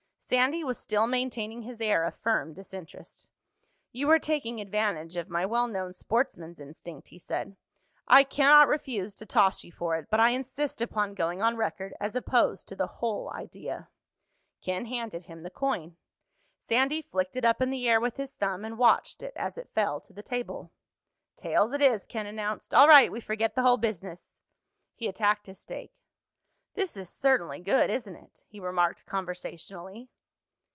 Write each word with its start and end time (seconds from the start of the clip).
Sandy 0.23 0.63
was 0.63 0.77
still 0.79 1.07
maintaining 1.07 1.63
his 1.63 1.81
air 1.81 2.05
of 2.05 2.15
firm 2.15 2.53
disinterest. 2.53 3.27
"You 3.91 4.09
are 4.11 4.19
taking 4.19 4.61
advantage 4.61 5.17
of 5.17 5.27
my 5.27 5.45
well 5.45 5.67
known 5.67 5.91
sportsman's 5.91 6.57
instinct," 6.57 7.09
he 7.09 7.19
said. 7.19 7.57
"I 8.07 8.23
cannot 8.23 8.69
refuse 8.69 9.13
to 9.15 9.25
toss 9.25 9.65
you 9.65 9.73
for 9.73 9.97
it, 9.97 10.07
but 10.09 10.21
I 10.21 10.29
insist 10.29 10.81
upon 10.81 11.15
going 11.15 11.41
on 11.41 11.57
record 11.57 11.93
as 11.99 12.15
opposed 12.15 12.65
to 12.69 12.77
the 12.77 12.87
whole 12.87 13.29
idea." 13.33 13.89
Ken 14.61 14.85
handed 14.85 15.25
him 15.25 15.43
the 15.43 15.49
coin. 15.49 15.97
Sandy 16.61 17.01
flicked 17.01 17.35
it 17.35 17.43
up 17.43 17.61
in 17.61 17.69
the 17.69 17.85
air 17.89 17.99
with 17.99 18.15
his 18.15 18.31
thumb 18.31 18.63
and 18.63 18.77
watched 18.77 19.21
it 19.21 19.33
as 19.35 19.57
it 19.57 19.69
fell 19.75 19.99
to 19.99 20.13
the 20.13 20.23
table. 20.23 20.71
"Tails 21.35 21.73
it 21.73 21.81
is," 21.81 22.05
Ken 22.07 22.25
announced. 22.25 22.73
"All 22.73 22.87
right, 22.87 23.11
we 23.11 23.19
forget 23.19 23.53
the 23.55 23.63
whole 23.63 23.75
business." 23.77 24.39
He 24.95 25.09
attacked 25.09 25.47
his 25.47 25.59
steak. 25.59 25.91
"This 26.73 26.95
is 26.95 27.09
certainly 27.09 27.59
good, 27.59 27.89
isn't 27.89 28.15
it?" 28.15 28.45
he 28.47 28.61
remarked 28.61 29.05
conversationally. 29.05 30.07